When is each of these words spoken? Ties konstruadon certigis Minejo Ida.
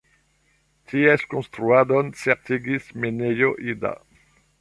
Ties 0.93 1.25
konstruadon 1.33 2.09
certigis 2.21 2.87
Minejo 3.05 3.51
Ida. 3.75 3.93